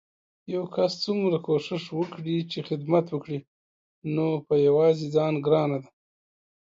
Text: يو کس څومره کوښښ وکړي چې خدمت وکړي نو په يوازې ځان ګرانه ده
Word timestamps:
يو 0.53 0.63
کس 0.75 0.91
څومره 1.05 1.37
کوښښ 1.45 1.85
وکړي 1.99 2.37
چې 2.51 2.59
خدمت 2.67 3.05
وکړي 3.11 3.39
نو 4.15 4.27
په 4.47 4.53
يوازې 4.67 5.05
ځان 5.15 5.33
ګرانه 5.45 5.77
ده 5.83 5.89